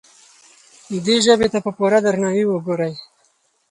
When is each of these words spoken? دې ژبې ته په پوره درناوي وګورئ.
دې 1.05 1.15
ژبې 1.25 1.47
ته 1.53 1.59
په 1.65 1.71
پوره 1.77 1.99
درناوي 2.05 2.45
وګورئ. 2.47 2.93